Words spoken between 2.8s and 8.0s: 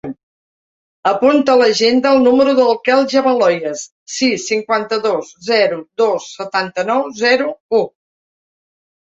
Quel Javaloyes: sis, cinquanta-dos, zero, dos, setanta-nou, zero, u.